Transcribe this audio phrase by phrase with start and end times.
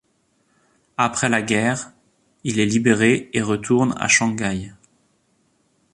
[0.97, 1.91] Après la guerre,
[2.43, 4.73] il est libéré et retourne à Shanghai.